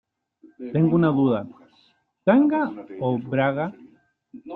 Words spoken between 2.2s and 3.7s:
tanga o braga?